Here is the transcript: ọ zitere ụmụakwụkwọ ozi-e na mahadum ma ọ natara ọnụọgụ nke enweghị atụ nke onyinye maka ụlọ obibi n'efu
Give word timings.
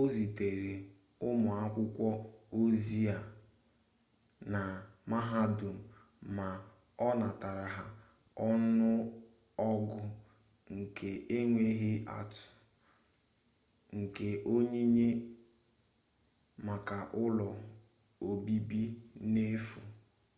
ọ 0.00 0.02
zitere 0.14 0.74
ụmụakwụkwọ 1.26 2.08
ozi-e 2.60 3.14
na 4.52 4.60
mahadum 5.10 5.76
ma 6.36 6.46
ọ 7.06 7.08
natara 7.20 7.66
ọnụọgụ 8.48 10.00
nke 10.76 11.08
enweghị 11.36 11.92
atụ 12.18 12.46
nke 13.98 14.28
onyinye 14.54 15.08
maka 16.66 16.98
ụlọ 17.24 17.48
obibi 18.28 18.82
n'efu 19.32 19.80